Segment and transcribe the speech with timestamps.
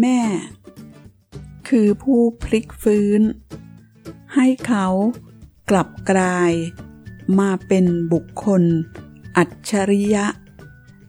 [0.00, 0.20] แม่
[1.68, 3.20] คือผู้พลิกฟื้น
[4.34, 4.86] ให้เขา
[5.70, 6.52] กลับกลาย
[7.38, 8.62] มาเป็นบุคคล
[9.36, 10.26] อัจฉริยะ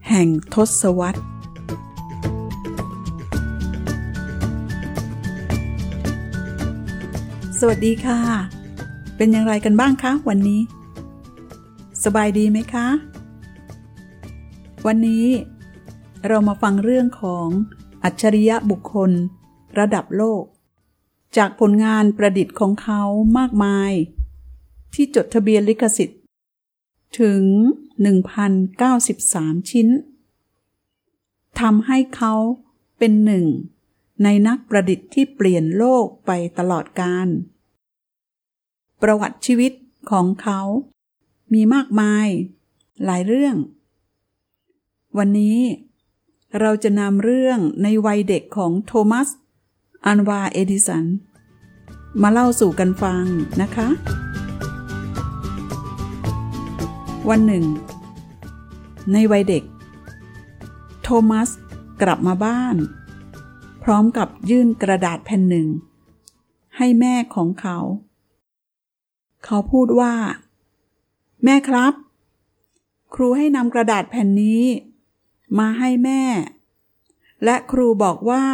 [0.10, 1.22] แห่งทศวรรษ
[7.60, 8.20] สวัสดีค่ะ
[9.18, 10.62] เป็นอย่างไรกันบ้างคะวันนี้
[12.04, 12.88] สบายดีไหมคะ
[14.88, 15.26] วันนี้
[16.28, 17.48] เรามาฟังเรื่องของ
[18.04, 19.12] อัจฉริยะบุคคล
[19.80, 20.44] ระดับโลก
[21.38, 23.02] จากผลงานประดิษฐ์ของเขา
[23.38, 23.92] มากมาย
[24.94, 26.22] ที่จดทะเบียนลิขสิทธิ์
[27.20, 27.44] ถึง
[28.12, 29.88] 1,093 ชิ้น
[31.60, 32.34] ทำให้เขา
[32.98, 33.46] เป็นหนึ่ง
[34.24, 37.28] ในนักประดิษฐ์ที่เปลี่ยนโลกไปตลอดกาล
[39.02, 39.72] ประวัติชีวิต
[40.12, 40.62] ของเขา
[41.54, 42.28] มีมากมาย
[43.06, 43.56] หลายเรื่อง
[45.18, 45.60] วันนี้
[46.60, 49.28] เราจะนำเรื่องในวัยเด็กของโทมัส
[50.06, 51.06] อันวาเอดิสัน
[52.22, 53.26] มาเล่าสู่กันฟัง
[53.62, 53.88] นะคะ
[57.30, 57.66] วันหนึ่ง
[59.14, 59.64] ในวัยเด็ก
[61.04, 61.50] โทมัส
[62.02, 62.76] กลับมาบ้าน
[63.84, 65.68] พร้อมกับยื่นกระดาษแผ่นหนึ่ง
[66.78, 67.78] ให้แม่ของเขา
[69.46, 70.14] เขาพูดว่า
[71.44, 71.94] แม่ครับ
[73.14, 74.62] ครูให้นำกระดาษแผ่นนี้
[75.60, 76.24] มาให้แม่
[77.44, 78.46] และครูบอกว่า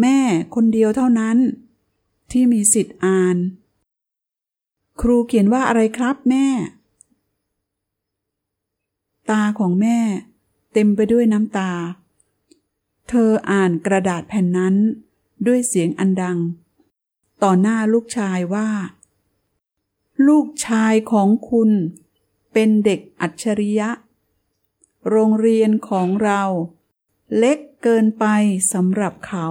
[0.00, 0.18] แม่
[0.54, 1.38] คนเดียวเท่านั้น
[2.30, 3.36] ที่มีสิทธิ์อ่าน
[5.00, 6.46] ครูเขียนว่าอะไรครับแม่
[9.30, 9.98] ตาของแม่
[10.72, 11.72] เต็มไปด้วยน้ำตา
[13.08, 14.74] เธออ่านกระดาษแผ่นนั้น
[15.46, 16.38] ด้วยเสียงอันดัง
[17.42, 18.68] ต่อหน้าลูกชายว่า
[20.28, 21.70] ลูกชายของคุณ
[22.52, 23.90] เป็นเด็กอัจฉริยะ
[25.08, 26.42] โรงเรียนของเรา
[27.38, 28.26] เล็กเกินไป
[28.72, 29.48] สำหรับเขา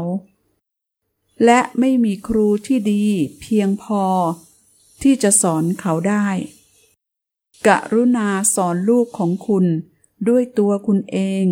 [1.45, 3.05] และไม่มีครูที่ดี
[3.41, 4.03] เพียงพอ
[5.01, 6.27] ที่จะสอนเขาได้
[7.67, 9.65] กรุณาสอนลูกของคุณ
[10.27, 11.45] ด้วยตัวคุณเอง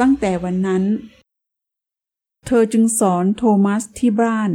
[0.00, 0.84] ตั้งแต่วันนั้น
[2.46, 4.50] เธอจึงสอนโทมัสที่บ้าน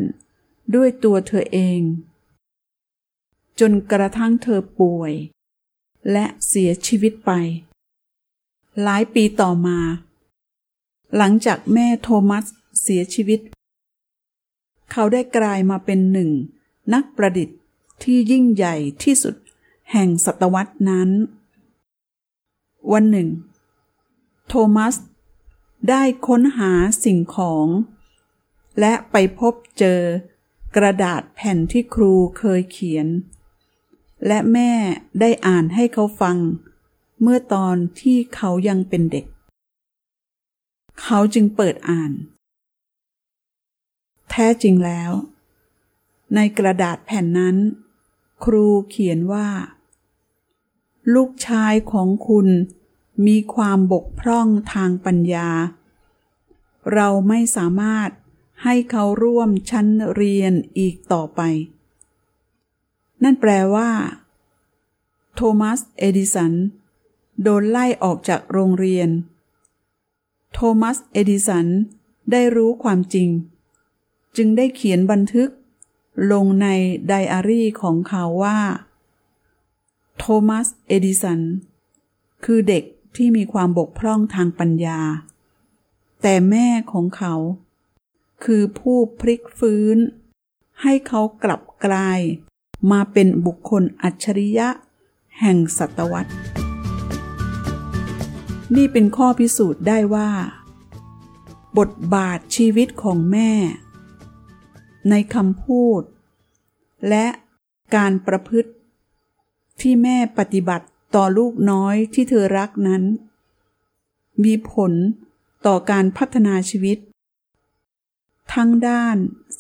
[0.76, 1.82] ด้วยตัวเธอเอง
[3.60, 5.14] จนกระทั่งเธอป่วย
[6.12, 7.32] และเสียชีวิตไป
[8.84, 9.80] หลายปีต่อมา
[11.18, 12.46] หลังจากแม่โทมัส
[12.82, 13.40] เสียชีวิต
[14.92, 16.32] เขาได้กลายมาเป็นหนึ่ง
[16.94, 17.58] นักประดิษฐ์
[18.04, 19.36] ที่ยิ่งใหญ่ที่สุด
[19.92, 21.10] แห่งศตวรรษนั้น
[22.92, 23.30] วันหนึ่ง
[24.48, 24.96] โทมัส
[25.90, 26.72] ได้ค้นหา
[27.04, 27.68] สิ่งของ
[28.80, 30.02] และไปพบเจอ
[30.76, 33.08] กระดาษแผ่นที่ครูเคยเขียน
[34.28, 34.72] และแม่
[35.20, 36.38] ได้อ่านให้เขาฟัง
[37.22, 39.26] เมื่อตอนที่เขายังเป็นเด็ก
[41.02, 42.12] เขาจึงเปิดอ่าน
[44.30, 45.12] แท้จริงแล้ว
[46.36, 47.56] ในกระดาษแผ่นนั้น
[48.44, 49.50] ครูเขียนว่า
[51.14, 52.48] ลูกชายของคุณ
[53.28, 55.50] มีความบกพร่องทางปัญญา
[56.94, 58.10] เราไม่สามารถ
[58.64, 61.42] ให้เขาร่วมชั้นเรียนอีกต่อไป
[63.24, 63.90] นั่นแปลว่า
[65.36, 66.54] โทมัส เอดิสัน
[67.44, 69.10] โดนไล่ออกจากโรงเรียน
[70.54, 71.68] โทมัส เอดิสัน
[72.32, 73.30] ได้รู้ความจริง
[74.38, 75.50] จึงได้เขียนบันทึก
[76.32, 76.68] ลงใน
[77.08, 78.60] ไดอารี่ของเขาว่า
[80.18, 81.42] โทมัส เอดิสัน
[82.46, 82.84] คือเด็ก
[83.16, 85.00] ที่มีความบกพร่องทางปัญญา
[86.22, 87.36] แต่แม่ของเขา
[88.44, 89.98] คือผู้พลิกฟื้น
[90.82, 92.20] ให้เขากลับกลาย
[92.92, 94.70] มาเป็นบุคคลอัจฉริยะ
[95.40, 96.34] แห่งศตวรรษ
[98.76, 100.30] นี่เป็นข้อพิสูจน์ได้ว่า
[101.78, 103.52] บทบาทชีวิตของแม่
[105.10, 106.02] ในคำพูด
[107.10, 107.28] และ
[107.96, 108.72] การประพฤติ
[109.82, 113.04] ที่แม่ปฏิบัติต่อลูกน้อยที่เธอรักนั้น
[114.44, 114.92] มีผล
[115.66, 116.98] ต่อการพัฒนาชีวิต
[118.54, 119.18] ทั้งด้าน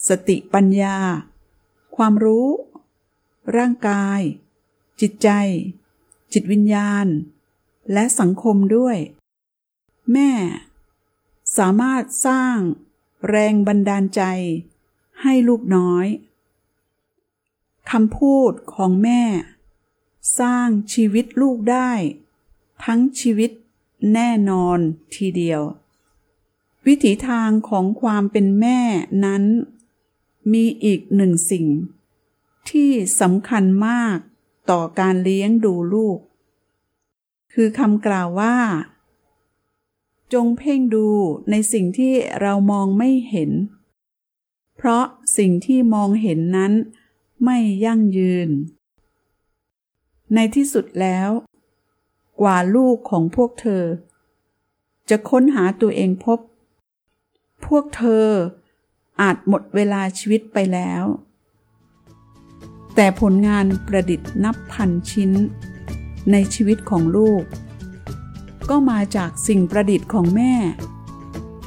[0.07, 0.97] สติปัญญา
[1.95, 2.47] ความรู้
[3.57, 4.21] ร่างกาย
[5.01, 5.29] จิตใจ
[6.33, 7.07] จิตวิญญาณ
[7.93, 8.97] และสังคมด้วย
[10.11, 10.31] แม่
[11.57, 12.57] สามารถสร้าง
[13.29, 14.21] แรงบันดาลใจ
[15.21, 16.05] ให้ลูกน้อย
[17.91, 19.23] คำพูดของแม่
[20.39, 21.91] สร้างชีวิตลูกได้
[22.85, 23.51] ทั้งชีวิต
[24.13, 24.77] แน่นอน
[25.15, 25.61] ทีเดียว
[26.85, 28.79] วิถีทางของความเป็นแม่
[29.25, 29.43] นั้น
[30.53, 31.67] มีอีกหนึ่งสิ่ง
[32.69, 34.17] ที่สำคัญมาก
[34.71, 36.19] ต่อการเลี้ยงดูลูก
[37.53, 38.57] คือคำกล่าวว่า
[40.33, 41.07] จงเพ่งดู
[41.49, 43.51] ในสิ่งที่เรามองไม่เห็น
[44.75, 45.05] เพราะ
[45.37, 46.73] สิ่งที่มองเห็นนั้น
[47.45, 48.49] ไม่ยั่งยืน
[50.33, 51.29] ในที่สุดแล้ว
[52.41, 53.83] กว่าลูกของพวกเธอ
[55.09, 56.39] จะค้นหาตัวเองพบ
[57.65, 58.27] พวกเธอ
[59.21, 61.03] อาจหมดเวลาชีวิตไปแล้ว
[62.95, 65.31] แต่ผลงานประดิษฐ์นับพันชิ้น
[66.31, 67.43] ในชีวิตของลูก
[68.69, 70.53] ก็มาจากสิ่งประดิษฐ์ของแม่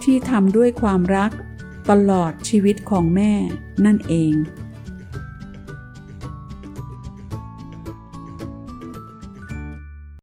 [0.03, 1.33] ที่ทำด้วยความรัก
[1.91, 3.33] ตลอดชีวิตของแม่
[3.85, 4.33] นั่นเอง